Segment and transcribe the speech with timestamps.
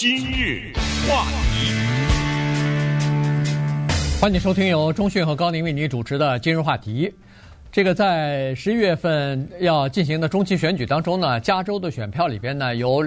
[0.00, 0.72] 今日
[1.08, 1.72] 话题，
[4.20, 7.12] 欢迎收听由中讯和高宁为您主持的今日话题。
[7.72, 13.04] 这个在十一月份要进行的中期选举当中呢，加州的选票里边呢有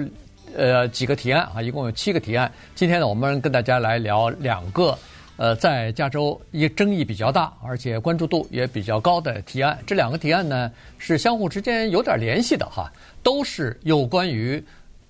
[0.54, 2.52] 呃几个提案啊，一共有七个提案。
[2.74, 4.94] 今天呢，我们跟大家来聊两个
[5.38, 9.78] 呃在加州一争议比较大，而且关注度也比较高的提案。
[9.86, 14.62] 这两个提案呢是相互之间有点联系的哈，都是有关于。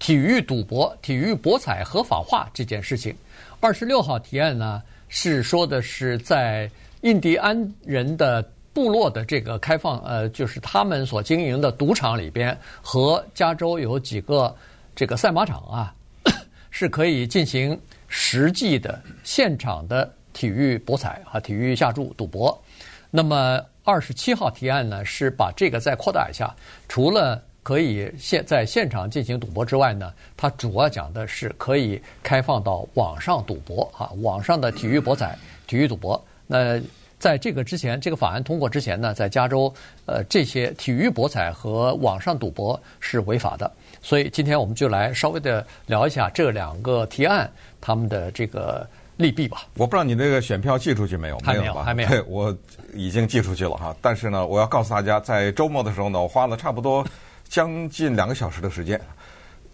[0.03, 3.14] 体育赌博、体育博彩合法化这件事情，
[3.61, 6.68] 二十六号提案呢是说的是在
[7.03, 14.53] 印第安人的部落的这个开放，呃，就是他们所经营的赌场里边和加州有几个
[14.96, 15.95] 这个赛马场啊，
[16.73, 22.61] 是可以进行实际的现场的体育博彩和体育下注赌博。
[23.09, 26.53] 那么二十七号提案呢是把这个再扩大一下，
[26.89, 36.22] 除了可以现在现场进行赌博之外呢，它主要讲的是可以开放到网上赌博啊，网上的体育博彩、体育赌博。
[36.47, 36.81] 那
[37.20, 39.72] 在这个之前，这个法案通过之前呢，在加州，
[40.06, 43.70] 呃，这些体育博彩和网上赌博是违法的。
[44.03, 47.48] 所以今天我们就来稍微的聊一下这两个提案
[47.81, 48.84] 他们的这个
[49.17, 49.69] 利弊吧。
[49.77, 51.39] 我不知道你这个选票寄出去没有？
[51.39, 52.09] 还没有，还没有。
[52.09, 52.53] 对，我
[52.92, 53.94] 已经寄出去了哈。
[54.03, 57.06] 但是呢，我要告诉大家，在周末的时候呢，我花了差不多。
[57.53, 58.98] 将近两个小时的时间，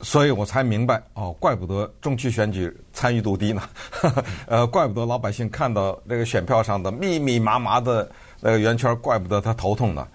[0.01, 3.63] 所以我才明白哦，怪不得中期选举参与度低呢。
[4.47, 10.09] 呃，怪不得老百姓看到这个选票上的密密麻麻的那个圆圈，怪不得他头痛呢。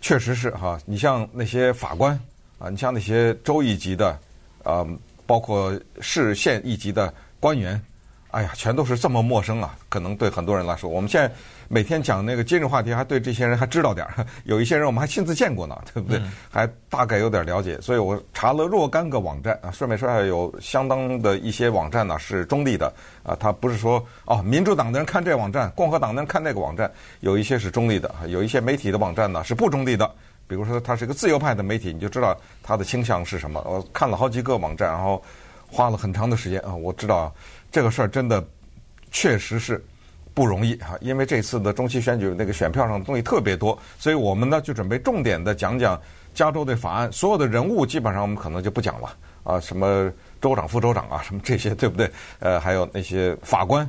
[0.00, 2.16] 确实是哈，你像那些法官
[2.60, 4.16] 啊，你像那些州一级的，
[4.62, 4.86] 呃，
[5.26, 7.82] 包括市县一级的官员，
[8.30, 9.76] 哎呀，全都是这么陌生啊。
[9.88, 11.34] 可能对很多人来说，我们现在。
[11.70, 16.18] 每天讲那个今日话题，还对这些人还知道点儿， 有一些人我们还亲自见过呢， 对不对？
[16.50, 22.90] 还大概有点了解，所以我查了若干个网站啊，顺便说下有相当的一些网站呢是中立的
[23.22, 30.10] 啊，他不是说哦，民主党的人看这网站，共和党的人看那个网站，有一些是中立的，有一些媒体的网站呢是不中立的，
[30.46, 33.60] 比如说它是一个自由派的媒体，你就知道它的倾向是什么。
[33.66, 35.22] 我看了好几个网站，然后
[35.70, 37.30] 花了很长的时间啊，我知道
[37.70, 38.42] 这个事儿真的
[39.10, 39.84] 确实是。
[40.38, 46.00] 不容易哈，因为这次的中期选举那个选票上的东西特别多，所以我们呢就准备重点的讲讲
[46.32, 50.08] 加州的法案，所有的人物基本上我们可能就不讲了啊，什么
[50.40, 52.08] 州长、副州长啊，什么这些对不对？
[52.38, 53.84] 呃，还有那些法官，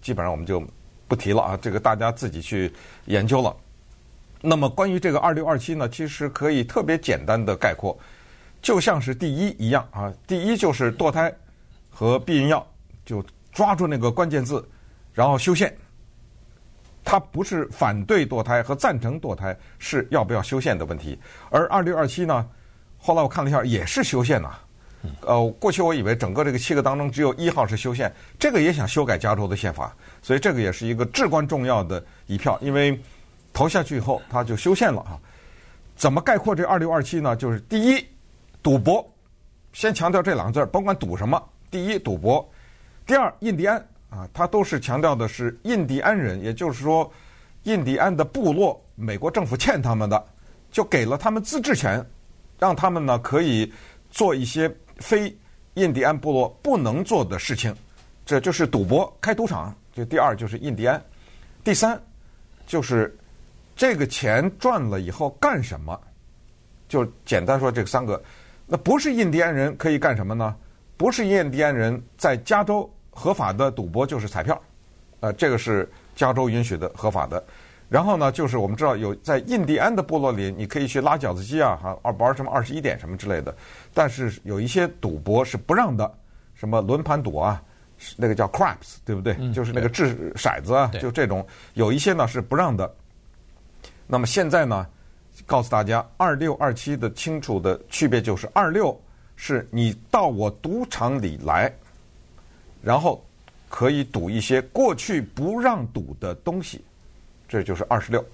[0.00, 0.64] 基本上我们就
[1.06, 2.72] 不提了啊，这个大家自己去
[3.04, 3.54] 研究了。
[4.40, 7.94] 那么关于这个二六二七呢，其实可以特别简单的概括，
[8.62, 11.30] 就像是第一一样啊，第一就是堕胎
[11.90, 12.66] 和避孕药，
[13.04, 13.22] 就
[13.52, 14.66] 抓住那个关键字，
[15.12, 15.70] 然后修宪。
[17.04, 21.18] 他不是反对堕胎和赞成堕胎，是要不要修宪的问题。
[21.50, 22.48] 而二六二七呢，
[22.98, 24.50] 后来我看了一下，也是修宪呐。
[25.22, 29.92] 呃，过去我以为整个这个七个当中只有一号是修宪，这个也想修改加州的宪法，
[30.22, 32.96] 所以这个也是一个至关重要的一票，因为
[33.52, 35.18] 投下去以后他就修宪了啊。
[35.96, 37.34] 怎么概括这二六二七呢？
[37.34, 38.06] 就是第一，
[38.62, 39.04] 赌博，
[39.72, 41.42] 先强调这两个字儿，甭管赌什么。
[41.70, 42.48] 第一，赌博；
[43.06, 43.84] 第二，印第安。
[44.12, 47.10] 啊，他都是强调的是印第安人，也就是说，
[47.62, 50.22] 印第安的部落，美国政府欠他们的，
[50.70, 52.04] 就给了他们自治权，
[52.58, 53.72] 让他们呢可以
[54.10, 55.34] 做一些非
[55.74, 57.74] 印第安部落不能做的事情，
[58.26, 59.74] 这就是赌博、开赌场。
[59.94, 61.02] 这第二就是印第安，
[61.64, 61.98] 第三
[62.66, 63.16] 就是
[63.74, 65.98] 这个钱赚了以后干什么？
[66.86, 68.22] 就简单说这三个，
[68.66, 70.54] 那不是印第安人可以干什么呢？
[70.98, 72.86] 不是印第安人在加州。
[73.12, 74.60] 合法的赌博就是彩票，
[75.20, 77.42] 呃，这个是加州允许的合法的。
[77.88, 83.54] 然后呢，就是我们知道有在印第安的部落里，你可以去拉饺子机啊，哈，二玩什么二十一点什么之类的。
[83.92, 86.10] 但是有一些赌博是不让的，
[86.54, 87.62] 什么轮盘赌啊，
[88.16, 89.36] 那个叫 craps，对不对？
[89.38, 91.46] 嗯、就是那个掷骰子啊，就这种。
[91.74, 92.90] 有一些呢是不让的。
[94.06, 94.86] 那么现在呢，
[95.44, 98.98] 告诉大家，二六二七的清楚的区别就是，二六
[99.36, 101.70] 是你到我赌场里来。
[102.82, 103.24] 然后
[103.68, 106.84] 可以赌一些过去不让赌的东西，
[107.48, 108.24] 这就是二十六。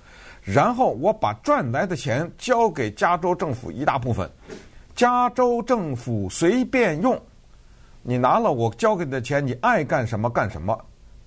[0.42, 4.28] 然后我把赚来的钱交给加州政府一大部分，
[4.96, 7.20] 加州政府随便用。
[8.02, 10.84] 你拿了我交给你的钱，你爱干什么干什么，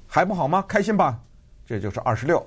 [0.08, 0.66] 还不好吗？
[0.68, 1.20] 开心吧？
[1.68, 2.44] 这就是二十六。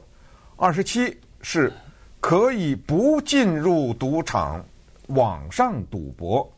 [0.56, 1.72] 二十七是
[2.20, 4.64] 可以不进入赌场，
[5.08, 6.50] 网上赌博，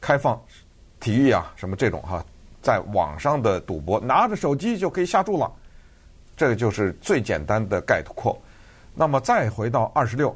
[0.00, 0.40] 开放
[0.98, 2.24] 体育啊什么这种哈。
[2.62, 5.50] 在网上的赌博，拿着手机就可以下注了，
[6.36, 8.40] 这个就是最简单的概括。
[8.94, 10.34] 那么再回到二十六，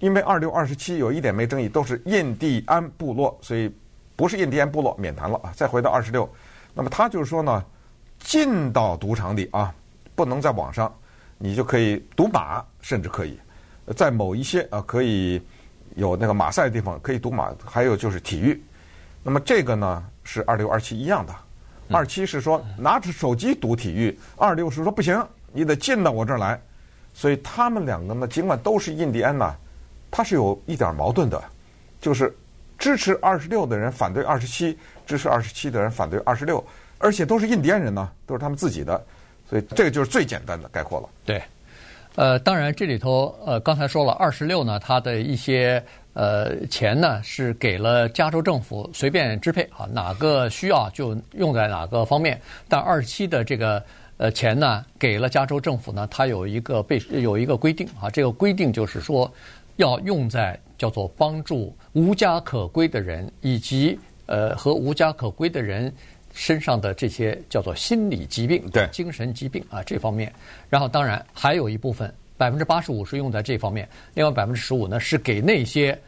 [0.00, 3.72] 因为二六、二十七有一点没争议，都是印第安部落，所以
[4.16, 5.52] 不是印第安部落免谈了啊。
[5.54, 6.28] 再回到二十六，
[6.74, 7.64] 那么他就是说呢，
[8.18, 9.72] 进到赌场里啊，
[10.14, 10.92] 不能在网上，
[11.36, 13.38] 你就可以赌马，甚至可以
[13.96, 15.40] 在某一些啊可以
[15.94, 18.60] 有那个马赛的地方可以赌马，还有就是体育。
[19.22, 21.34] 那么这个呢是二六二七一样的，
[21.90, 25.22] 二七是说拿着手机赌体育，二六是说不行，
[25.52, 26.60] 你得进到我这儿来。
[27.14, 29.54] 所以他们两个呢，尽管都是印第安呐，
[30.10, 31.42] 他是有一点矛盾的，
[32.00, 32.32] 就是
[32.78, 36.64] 支持二十六的人反对二十七，支持二十七的人反对二十六，
[36.98, 39.04] 而且都是印第安人呢，都是他们自己的，
[39.50, 41.08] 所以这个就是最简单的概括了。
[41.24, 41.42] 对，
[42.14, 53.82] 呃，当然这里头呃，刚才说了二十六呢，它的一些呃钱呢是给了加州政府随便支配啊，哪个需要就用在哪个方面，但二十七的这个。
[54.20, 59.32] 呃，钱呢给了加州政府呢，它有一个被有一个规定啊，这个规定就是说，
[59.76, 63.96] 要用在叫做帮助无家可归的人，以及
[64.26, 65.94] 呃和无家可归的人
[66.34, 70.32] 身上的这些叫做心理疾病、对精神疾病啊这方面。
[70.68, 75.98] 然后当然还有一部分百分之八十五是用在这方面，另外百分之十五呢是给那些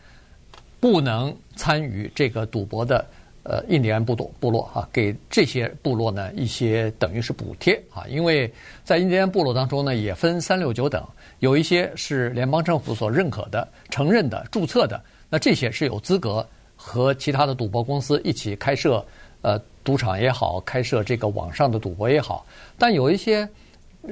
[0.80, 3.04] 不能参与这个赌博的。
[3.42, 8.52] 呃，印第安部落部落哈、啊，给这些部落呢一些等于是补贴啊，因为
[8.84, 11.02] 在印第安部落当中呢也分三六九等，
[11.38, 16.46] 有一些是联邦政府所认可的、承认的、注册的，那这些是有资格
[16.76, 19.02] 和其他的赌博公司一起开设
[19.40, 22.44] 呃赌场也好，开设这个网上的赌博也好，
[22.78, 23.48] 但有一些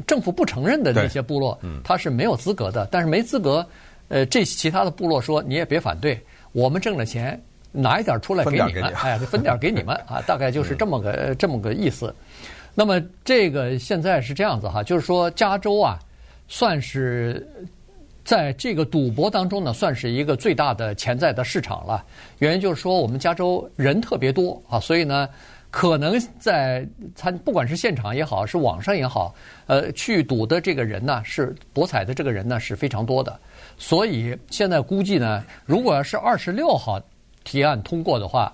[0.06, 3.67] 政府不承认的那些部落，他是没有资格的，但是没资格，
[4.08, 6.20] 呃，这其他的部落说你也别反对，
[6.52, 7.40] 我们挣了钱。
[7.70, 12.12] 拿一点出来给你们，哎，分点给你们 啊，大概就是这么个这么个意思。
[12.75, 15.99] 那么这个现在是这样子哈，就是说加州啊，
[16.49, 17.46] 算是
[18.25, 22.02] 在这个赌博当中呢，算是一个最大的潜在的市场了。
[22.38, 25.29] 原因就是说我们加州人特别多啊，所以呢，
[25.70, 29.34] 可能在参不管是现场也好，是网上也好，
[29.66, 33.38] 呃，去赌的这个人呢，是博彩的这个人呢是非常多的。
[33.76, 37.00] 所以现在估计呢，如果要是二十六号。
[37.44, 38.52] 提案通过的话，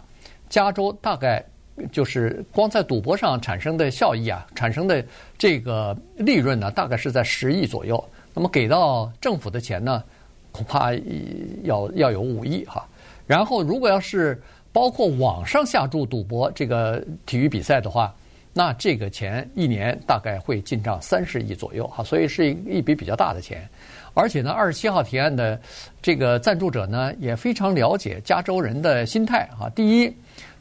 [0.49, 1.45] 加州大概
[1.91, 5.05] 就是光在赌博上产生的效益啊，产生的
[5.37, 8.03] 这个利润呢，大概是在十亿左右。
[8.33, 10.05] 那么给到政府的钱呢，
[10.53, 10.93] 恐怕
[11.65, 12.87] 要要有五亿哈。
[13.27, 14.41] 然后如果要是
[14.75, 18.13] 包括网上下注赌博这个体育比赛的话，
[18.53, 23.69] 那这个钱一年大概会进账三十亿左右哈，所以是一笔比较大的钱。
[24.15, 25.61] 而且呢，二十七号提案的
[26.03, 29.71] 这个赞助者呢，也非常了解加州人的心态啊。
[29.77, 30.13] 第一，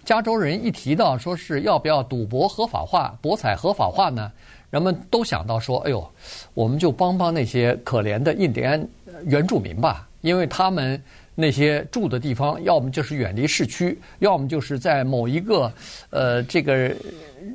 [0.06, 4.32] 加州人一提到说是要不要赌博合法化、博彩合法化呢，
[4.70, 6.08] 人们都想到说：“哎呦，
[6.54, 8.88] 我们就帮帮那些可怜的印第安
[9.26, 11.02] 原住民吧，因为他们
[11.36, 15.72] 那些住的地方，要么就是远离市区，要么就是在某一个
[16.10, 16.76] 呃这个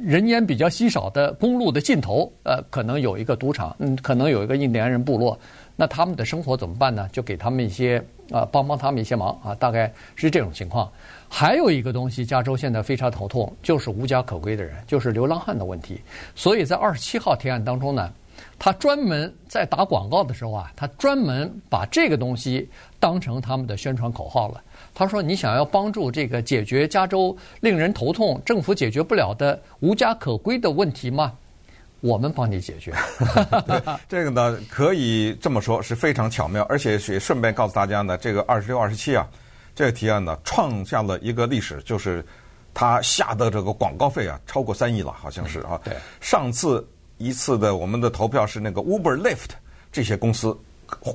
[0.05, 5.39] 人烟比较稀少的公路的尽头，呃，可能有一个赌场，嗯，可能有一个印第安人部落。”
[5.81, 7.09] 那他们的生活怎么办呢？
[7.13, 8.03] 就给他们一些
[8.33, 10.91] 啊，帮帮他们一些忙啊，大概是这种情况。
[11.29, 16.01] 还有一个东西，加州现在非常头痛，就是无家可归的人，就是流浪汉的问题。
[16.35, 18.13] 所以在二十七号提案当中呢，
[18.59, 22.69] 他专门在打广告的时候啊，他专门把这个东西
[23.01, 24.63] 当成他们的宣传口号了。
[24.95, 31.33] 他说：“你想要帮助这个解决加州令人头痛、政府解决不了的无家可归的问题吗？”
[32.01, 32.95] 我们帮你解决。
[34.09, 39.27] 这个呢，可以这么说，是非常巧妙，而且也顺便告诉大家呢，这个二十六、二十七啊，
[39.75, 42.25] 这个提案呢，创下了一个历史，就是
[42.73, 45.81] 他下的这个广告费啊，超过三亿了，好像是啊。
[45.83, 45.93] 对。
[46.21, 46.87] 上次
[47.17, 49.51] 一次的我们的投票是那个 Uber、Lyft
[49.91, 50.57] 这些公司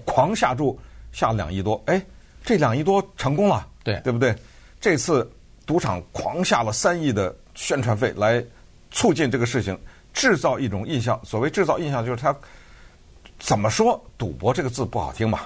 [0.04, 0.78] 狂下注
[1.14, 2.06] 下两亿多，哎，
[2.44, 4.36] 这两亿多成功了，对，对不对？
[4.82, 5.32] 这次
[5.66, 8.44] 赌场狂下了三亿的宣传费来
[8.92, 9.80] 促进这个事情。
[10.14, 12.36] 制造一种印象，所谓制造印象，就是他
[13.40, 15.40] 怎么说“赌博”这个字不好听嘛，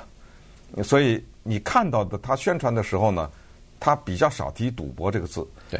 [0.83, 3.31] 所以你看到的他宣传的时候呢，
[3.79, 5.47] 他比较少提“赌博”这个字。
[5.69, 5.79] 对。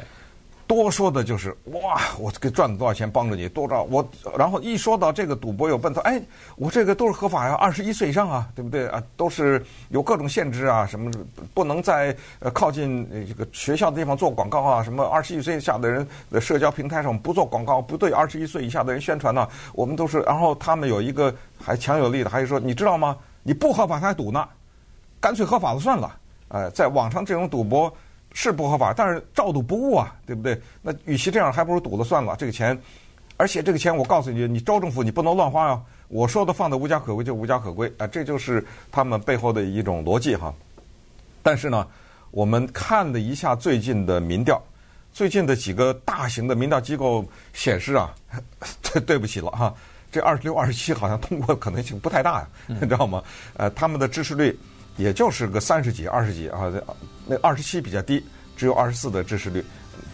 [0.68, 4.06] 多说的就是哇，我给赚了多少钱帮着你，多少我，
[4.38, 6.22] 然后一说到这个赌博有奔头，哎，
[6.58, 9.02] 我这个都是合法呀，二十一岁以上啊，对不对啊？
[9.16, 11.10] 都是有各种限制啊，什么
[11.54, 20.20] 不能在呃靠近这个学校的地方做广告啊，什么二十一岁以下的人的社交平台上不做广告，不对二十一岁以下的人宣传呢，我们都是。
[20.22, 21.34] 然后他们有一个
[21.64, 23.16] 还强有力的，还是说你知道吗？
[23.42, 24.46] 你不合法他还赌呢，
[25.22, 26.14] 干脆合法的算了。
[26.50, 27.90] 呃，在网上这种赌博。
[28.40, 30.62] 是不合法，但是照赌不误啊，对不对？
[30.84, 32.36] 那与其这样，还不如赌了算了。
[32.38, 32.80] 这个钱，
[33.36, 35.82] 而且这个钱，我告诉你，你州政府你不能乱花啊。
[36.08, 40.54] 我说的放的无家可归就无家可归啊，这就是他们背后的一种逻辑哈。
[41.42, 41.88] 但是呢，
[42.30, 44.62] 我们看了一下最近的民调，
[45.12, 48.14] 最近的几个大型的民调机构显示啊，
[48.84, 49.74] 对 对不起了哈，
[50.12, 53.24] 这二十六、二十七好像通过可能性不太大呀，你知道吗？
[53.56, 54.56] 呃，他们的支持率
[54.98, 56.70] 也就是个三十几、二十几啊，
[57.26, 58.22] 那二十七比较低，
[58.58, 59.64] 只有二十四的支持率，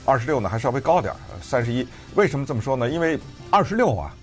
[0.05, 1.87] 二十六呢还稍微高点儿，三十一。
[2.13, 2.89] 为什么这么说呢？
[2.89, 4.13] 因为二十六啊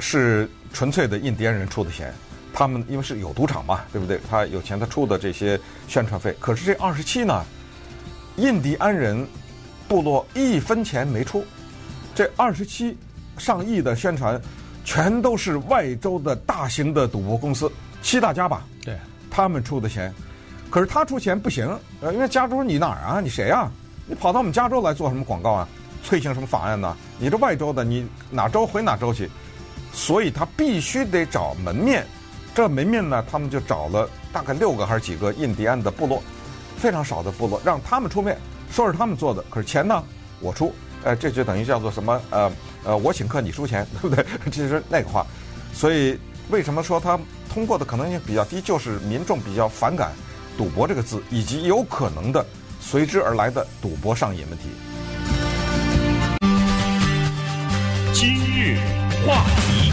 [0.00, 2.14] 是纯粹的印第安人出的钱，
[2.54, 4.18] 他们因为是有赌场嘛，对不对？
[4.30, 6.34] 他有钱，他出的这些宣传费。
[6.40, 7.44] 可是这二十七呢，
[8.36, 9.26] 印第安人。
[9.88, 11.44] 部落一分钱没出，
[12.12, 12.98] 这二十七
[13.38, 14.36] 上亿的宣传，
[14.84, 17.70] 全都是外州的大型的赌博公司，
[18.02, 18.66] 七大家吧？
[19.36, 20.12] 他们出的钱。
[20.70, 21.68] 可是他出钱不行，
[22.00, 23.20] 呃，因为加州你哪儿啊？
[23.20, 23.70] 你谁啊？
[24.06, 25.68] 你跑到我们加州来做什么广告啊？
[26.04, 26.96] 推行什么法案呢？
[27.18, 29.30] 你这外州的，你哪州回哪州去？
[29.92, 32.06] 所以他必须得找门面。
[32.54, 36.22] 这门面呢，他们就找了大概六个还是几个印第安的部落，
[36.78, 38.38] 非常少的部落，让他们出面。
[38.70, 40.02] 说是他们做的，可是钱呢，
[40.40, 40.74] 我出，
[41.04, 42.20] 呃，这就等于叫做什么？
[42.30, 42.52] 呃
[42.84, 44.24] 呃，我请客你出钱，对不对？
[44.50, 45.24] 这是那个话。
[45.72, 46.18] 所以
[46.50, 47.18] 为什么说他
[47.56, 48.60] 通过的可能性比较低？
[48.60, 50.12] 就是民众比较反感
[50.58, 52.44] “赌博”这个字，以及有可能的
[52.80, 54.64] 随之而来的赌博上瘾问题。
[58.12, 58.76] 今日
[59.26, 59.90] 话题。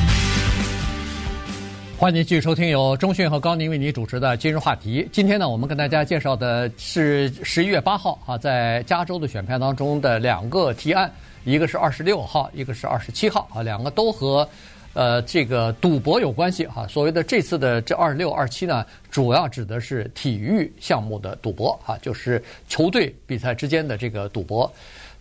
[1.98, 5.08] 欢迎继续收听由中讯和高宁为你主持的今日话题。
[5.14, 11.10] 今天呢，我们跟大家介绍的是十一月八号啊，在加州的选票当中的两个提案，
[11.46, 14.46] 一个是二十六号，一个是二十七号啊，两个都和
[14.94, 16.88] 呃这个赌博有关系啊。
[16.88, 24.72] 所谓的这次的这二十六、二七呢，主要指的是体育项目的赌博啊，就是球队比赛之间的这个赌博。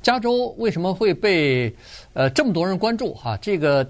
[0.03, 1.73] 加州为什么会被
[2.13, 3.39] 呃这么多人关注哈、啊？
[3.43, 3.87] 这个。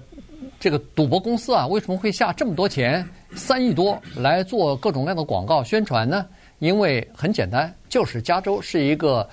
[0.59, 6.25] 这个赌博公司啊，为什么会下这么多钱，三亿多来做各种各样的广告宣传呢？
[6.59, 9.27] 因为很简单，就是加州是一个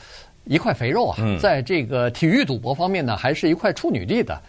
[0.45, 4.41] 一块肥肉啊，在这个体育赌博方面呢，还是一块处女地的。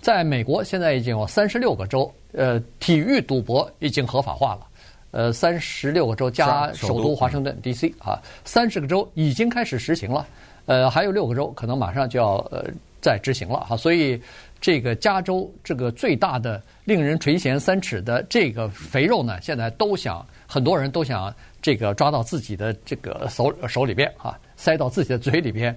[0.00, 4.66] 在美国，现在已经有三十六个州，呃，体育赌博已经合法化了。
[5.10, 7.92] 呃，三十六个州加首都华盛顿 D.C.
[7.98, 10.26] 啊，三十个州已经开始实行了。
[10.66, 12.64] 呃，还有六个州可能马上就要呃
[13.00, 14.20] 再执行了哈，所以。
[14.60, 25.72] 这个加州这个最大的令人垂涎三尺的这个肥肉呢，现在都想很多人都想这个抓到自己的这个手手里边啊，塞到自己的嘴里边。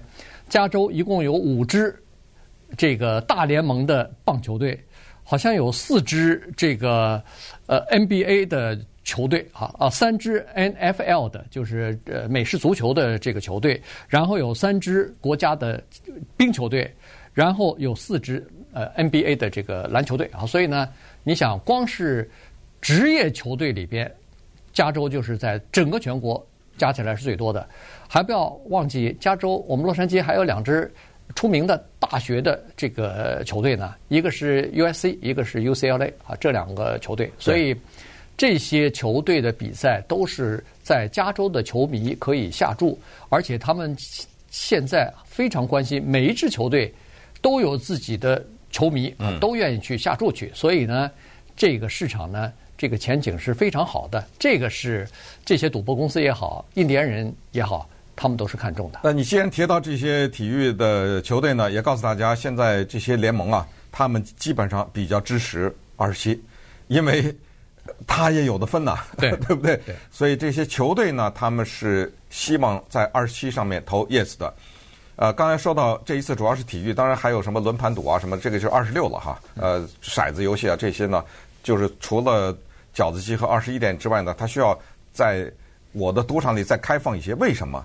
[0.48, 1.96] 加州一共有五支
[2.76, 4.78] 这个大联盟的棒球队，
[5.24, 7.22] 好像有四支这个
[7.66, 15.82] 呃 NBA 的球队啊啊，三支 NFL 的，就是呃美式足球的这个球队，然后有三支国家的
[16.36, 16.92] 冰球队，
[17.32, 18.46] 然后有四支。
[18.74, 20.88] 呃，NBA 的这个篮球队啊，所以呢，
[21.24, 22.30] 你想，光是
[22.80, 24.10] 职业球队里边，
[24.72, 26.42] 加州就是在整个全国
[26.78, 27.68] 加起来是最多的。
[28.08, 30.90] 还不要忘记，加州我们洛杉矶还有两支
[31.34, 37.30] 出名的大学的这个球队呢，一个是 USC，一个是 UCLA 啊，这两个球队。
[37.38, 37.76] 所以
[38.36, 42.98] 这些球队的比赛都是在加州的球迷可以下注，
[43.28, 43.96] 而且他们
[44.50, 46.92] 现在非常关心每一支球队
[47.40, 48.44] 都有自己的。
[48.74, 51.10] 球迷啊，都愿意去下注去，所以呢，
[51.54, 54.26] 这个市场呢，这个前景是非常好的。
[54.38, 55.06] 这个是
[55.44, 59.00] 这些赌博公司也好，印第安人也好，他们都是看中的。
[59.02, 66.42] 那你既然提到这些体育的球队呢，也告诉大家，现在这些联盟啊，他们基本上比较支持二十七，
[66.88, 67.34] 因为
[68.06, 69.76] 他也有的分呐，对对不 对？
[69.78, 69.94] 对。
[70.10, 74.52] 所以这些球队呢，他们是希望在二十七上面投 yes 的。
[75.16, 79.40] 呃，刚才说到这一次主要是体育，当然还有什么轮盘赌啊，什么这个就是二十六了哈。
[79.56, 81.24] 呃，骰子游戏啊这些呢，
[81.62, 82.56] 就是除了
[82.94, 84.76] 饺子机和二十一点之外呢，它需要
[85.12, 85.50] 在
[85.92, 87.34] 我的赌场里再开放一些。
[87.34, 87.84] 为什么？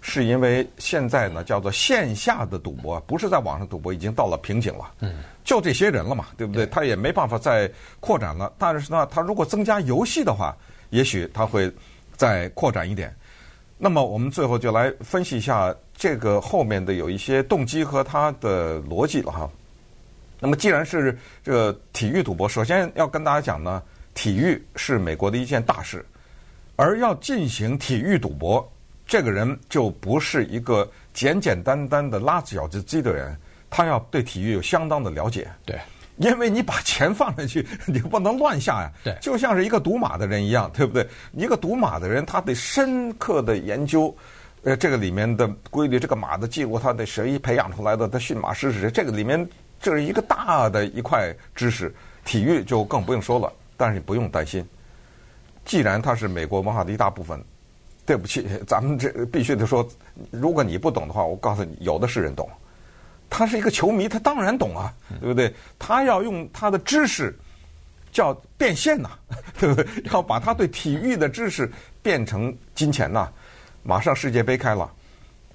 [0.00, 4.92] 是因为现在呢叫做线下的赌博，不是在网上赌博，已经到了瓶颈了。
[5.00, 5.14] 嗯。
[5.44, 6.66] 就这些人了嘛，对不对？
[6.66, 8.52] 他也没办法再扩展了。
[8.58, 10.54] 但是呢，他如果增加游戏的话，
[10.90, 11.72] 也许他会
[12.16, 13.14] 再扩展一点。
[13.78, 19.50] 那么我们最后就来分析一下这个后面的有一些动机和它的逻辑了哈。
[20.38, 26.04] 那么既然是这个体育赌博，首先要跟大家讲呢，体育是美国的一件大事，
[26.76, 28.70] 而要进行体育赌博，
[29.08, 33.36] 这个人就不是一个简简单单的拉饺子机的人，
[33.68, 35.48] 他要对体育有相当的了解。
[35.66, 35.76] 对。
[36.18, 38.90] 因为你把钱放上去，你不能乱下呀。
[39.04, 41.06] 对，就像是一个赌马的人一样，对不对？
[41.32, 44.12] 一个赌马的人，他得深刻的研究，
[44.64, 48.08] 呃，这个里面的规律，这个马的记录，他得谁培养出来的？
[48.08, 48.90] 他驯马师是谁？
[48.90, 49.48] 这个里面
[49.80, 51.94] 这是一个大的一块知识。
[52.24, 54.68] 体育就更不用说了，但是你不用担心，
[55.64, 57.40] 既然它是美国文化的一大部分，
[58.08, 59.86] 对不起，咱们这必须得说，
[60.30, 62.48] 如果你不懂的话，我告诉你，有的是人懂。
[63.28, 65.54] 他是一个球迷，他当然懂啊，对不对？
[65.78, 67.38] 他要用他的知识
[68.10, 69.86] 叫变现呐、啊， 对不对？
[70.10, 71.70] 要把他对体育的知识
[72.02, 73.32] 变成金钱呐、啊。
[73.82, 74.90] 马上世界杯开了，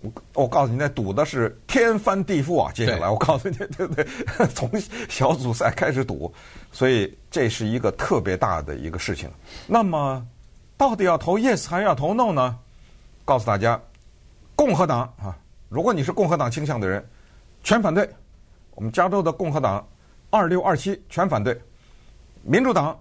[0.02, 2.72] 我我告诉你，那赌的是天翻地覆啊！
[2.72, 4.06] 接下来我告诉你， 对不对？
[4.54, 4.70] 从
[5.10, 6.32] 小组赛开始赌，
[6.72, 9.28] 所以这是一个特别大的一个事情。
[9.66, 10.24] 那么，
[10.84, 12.60] 到底要投 yes 还是要投 no 呢？
[13.24, 13.80] 告诉大家，
[14.54, 15.34] 共和党啊，
[15.70, 17.02] 如果你是共和党倾向的人。
[17.64, 18.10] 全反对，
[18.76, 19.88] 我们加州的共和党
[20.30, 21.58] 二六二七全反对，
[22.42, 23.00] 民主党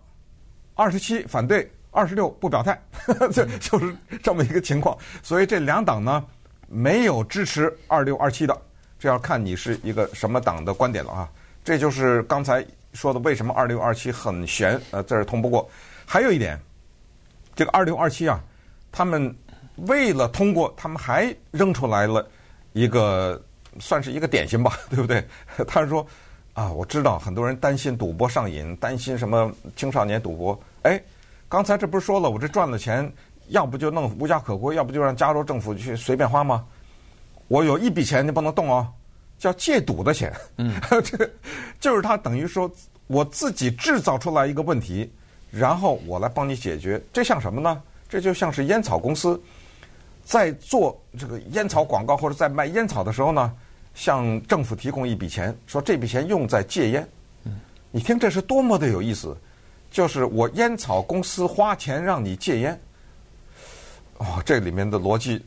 [0.77, 2.81] 二十七反对，二十六不表态，
[3.35, 4.97] 这就是这么一个情况。
[5.21, 6.25] 所以这两党呢，
[6.69, 8.57] 没有支持二六二七的，
[8.97, 11.29] 这要看你是一个什么党的观点了啊。
[11.65, 15.69] 这就是刚才说的为什么二六二七很悬，呃，这儿通不过。
[16.07, 16.57] 还有一点，
[17.55, 18.43] 这个二六二七啊，
[18.91, 19.35] 他们
[19.77, 22.29] 为了通过，他们还扔出来了
[22.73, 23.43] 一个。
[23.81, 25.27] 算是一个点心吧， 对不对？
[25.67, 26.07] 他说
[26.53, 30.61] ：“啊，我知道很多人担心赌博上瘾，担心什么青少年赌博。
[30.83, 31.03] 哎，
[31.49, 33.11] 刚才这不是说了，我这赚了钱，
[33.49, 36.67] 要不就弄无家可归，要不就让加州政府去随便花吗？
[37.49, 38.87] 我有一笔钱你不能动哦，
[39.39, 40.31] 叫戒赌的钱。
[40.59, 41.31] 嗯， 这
[41.81, 42.71] 就是他等于说
[43.07, 45.11] 我自己制造出来一个问题，
[45.53, 47.01] 然后我来帮你解决。
[47.13, 47.81] 这像什么呢？
[48.09, 49.41] 这就像是烟草公司。”
[50.25, 53.53] 在做这个烟草广告或者在卖烟草的时候呢，
[53.93, 57.09] 向政府提供一笔钱，说这笔钱用在戒烟。
[57.91, 59.37] 你听这是多么的有意思，
[59.91, 62.81] 就是我烟草公司花钱让你戒烟。
[64.19, 65.43] 哦，这里面的逻辑，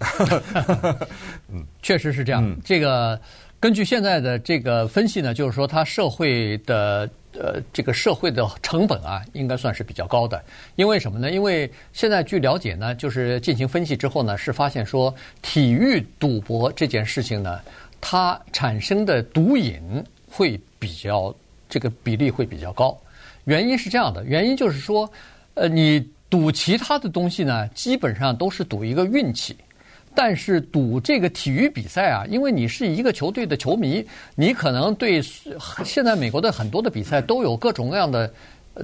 [1.48, 2.46] 嗯，确实是这样。
[2.46, 3.18] 嗯、这个
[3.62, 7.10] 根据现在的这个分析呢，就是说它社会的。
[7.40, 10.44] 呃，这个社会的成本啊，应该算是比较高的。
[10.76, 11.32] 因为什么呢？
[11.32, 17.60] 因为现在据了解呢，就是进行分析之后呢，是发现说体育赌博这件事情呢，
[18.00, 19.80] 它产生的毒瘾
[20.30, 21.36] 会比较
[21.68, 22.98] 这个比例会比较高。
[23.44, 25.12] 原因是这样的，原因就是说，
[25.54, 29.56] 呃，你赌其他的东西呢，基本上都是赌一个运气。
[30.16, 35.22] 但是赌这个体育比赛啊，因为你是一个球队的球迷，你可能对
[35.84, 38.34] 现在美国的很多的比赛都有各种各样的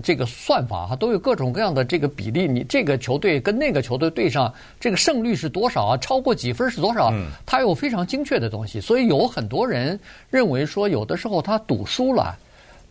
[0.04, 2.48] 这个算法哈，都有各种各样的这个比例。
[2.48, 5.98] 你这个球队跟那个球队对上，这个胜率是多少啊？
[5.98, 7.14] 超过几分是多少？
[7.46, 8.82] 它有非常精确的东西。
[8.82, 9.98] 所以有很多人
[10.30, 12.38] 认为说，有的时候他赌输了，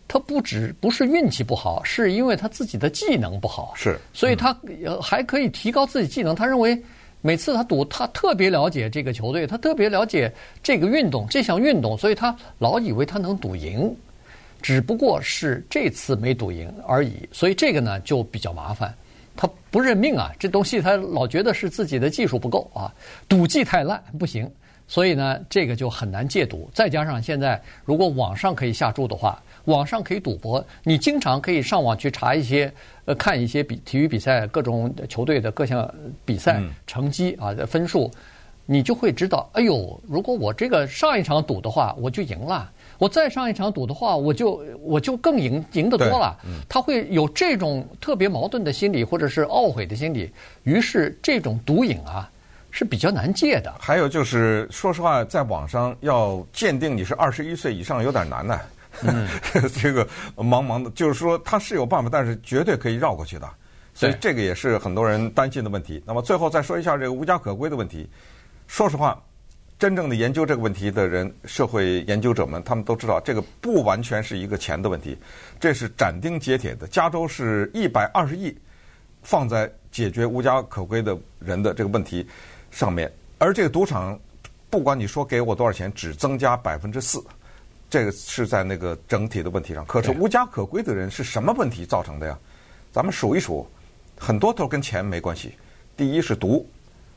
[0.07, 3.73] 他不止不是运气不好，是因为他自己的技能不好。
[3.75, 4.55] 是，所以他
[5.01, 6.33] 还可以提高自己技能。
[6.33, 6.81] 他认为。
[7.21, 10.31] 每次他赌，他特别了解这个球队，他特别了解
[10.63, 13.95] 这个运动，这项运动，所以他老以为他能赌赢，
[14.61, 17.29] 只不过是这次没赌赢而已。
[17.31, 18.93] 所以这个呢就比较麻烦，
[19.35, 22.91] 他不认命啊，这东西他老觉得是自己的技术不够啊，
[23.29, 24.49] 赌技太烂不行，
[24.87, 26.69] 所以呢这个就很难戒赌。
[26.73, 29.41] 再加上现在如果网上可以下注的话。
[29.65, 32.73] 网上可以赌博，你经常可以上网去查一些，
[33.11, 35.93] 呃，看一些比体育比赛各种球队的各项
[36.23, 38.09] 比赛成绩啊的分数，
[38.65, 46.37] 你就会知道，哎呦，如果我这个上一场赌的话，我就赢了；我再上一场赌的话，我就我就更赢赢得多了。
[46.69, 50.31] 他会有这种特别矛盾的心理，或者是懊悔的心理。
[50.63, 52.29] 于是这种赌瘾啊
[52.69, 53.73] 是比较难戒的。
[53.77, 58.57] 还有就是，说实话，在网上要鉴定你是二十一岁以上有点难呢。
[59.01, 59.27] 嗯，
[59.81, 63.49] 这个茫茫的，就是说他是有办法，但是绝对可以绕过去的，
[63.93, 66.03] 所以这个也是很多人担心的问题。
[66.05, 68.09] 那么最后再说一下这个无家可归的问题。
[68.67, 69.21] 说实话，
[69.79, 75.17] 真正的研究这个问题的人，社会研究者们，他们都知道这个不完全是一个钱的问题，
[75.59, 76.85] 这是斩钉截铁的。
[76.87, 78.55] 加州是一百二十亿
[79.23, 82.25] 放在解决无家可归的人的这个问题
[82.71, 84.19] 上面，而这个赌场，
[84.69, 87.23] 不管你说给我多少钱，只增加百分之四。
[87.91, 92.39] 这个是在那个整体的问题上，可是无家可归的人是什么问题造成的呀？
[92.89, 93.67] 咱们数一数，
[94.17, 95.53] 很多都跟钱没关系。
[95.97, 96.65] 第一是毒，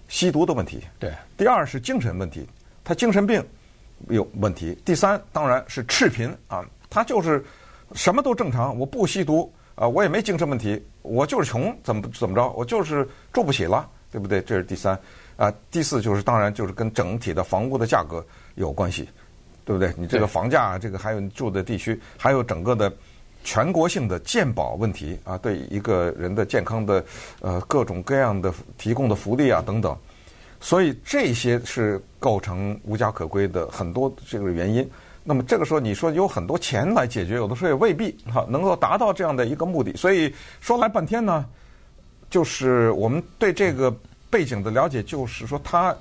[0.08, 0.82] 吸毒的问题。
[0.98, 1.12] 对。
[1.36, 2.44] 第二是精神问题，
[2.82, 3.40] 他精神病
[4.08, 4.76] 有问题。
[4.84, 7.44] 第三当然是赤贫啊，他就是
[7.94, 14.42] 什么都正常，我不吸毒啊，我也没精神问题，我就是穷，怎么怎么着，我就是住不起了，对不对？
[14.42, 14.98] 这是第三
[15.36, 15.54] 啊。
[15.70, 19.08] 第四就是当然就是跟整体的房屋的价格有关系。
[19.64, 19.92] 对不对？
[19.96, 22.92] 你这个房价，这个还有你住的地区，还有整个的
[23.42, 27.04] 全国性的健保问题啊，对一个人的健康的
[27.40, 29.96] 呃各种各样的提供的福利啊等等，
[30.60, 34.88] 所以这些是构成无家可归的很多这个原因。
[35.22, 39.96] 那么这个时候你说有很多钱来解决，有的时候也未必哈能够达到这样的一个目的。
[39.96, 41.46] 所以说来半天呢，
[42.28, 43.90] 就是我们对这个
[44.28, 45.96] 背景的了解就是说，他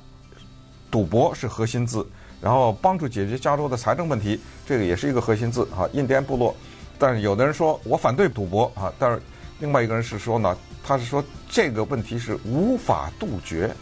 [0.92, 2.06] 赌博是核心字，
[2.44, 5.88] 然后帮助解决加州的财政问题，这个也是一个核心字啊。
[5.94, 6.54] 印第安部落，
[7.00, 9.22] 但是有的人说我反对赌博啊，但是
[9.60, 13.74] 另外一个人是说呢，他是说这个问题是无法杜绝，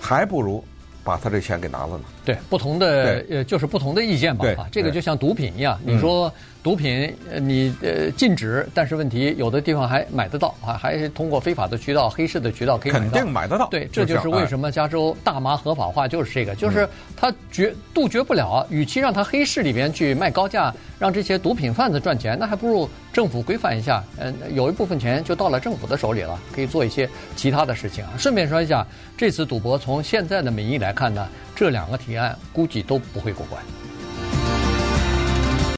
[0.00, 0.64] 还不如。
[1.04, 2.04] 把他这钱给拿了呢？
[2.24, 4.46] 对，不同的呃，就是不同的意见吧。
[4.56, 12.92] 啊，这个就像毒品一样，你说毒品你呃禁止，但是问题有的地方还买得到啊，还是通过非法的渠道、黑市的渠道可以。
[12.92, 13.68] 肯定买得到。
[13.68, 28.10] 对，这就是为什么加州大麻合法化就是这个，就是他绝杜绝不了，与其让他黑市里边去卖高价，让这些毒品贩子赚钱，那还不如政府规范一下，嗯，有一部分钱就到了政府的手里了，可以做一些其他的事情啊。
[28.18, 33.62] 顺便说一下，这次赌博从现在的民意来看呢，这两个提案估计都不会过关。